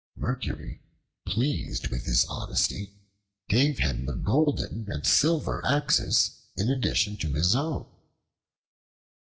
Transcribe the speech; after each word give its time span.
Mercury, 0.15 0.81
pleased 1.27 1.89
with 1.89 2.07
his 2.07 2.25
honesty, 2.25 2.89
gave 3.49 3.77
him 3.77 4.07
the 4.07 4.15
golden 4.15 4.87
and 4.89 5.05
silver 5.05 5.63
axes 5.63 6.41
in 6.57 6.71
addition 6.71 7.17
to 7.17 7.33
his 7.33 7.55
own. 7.55 7.85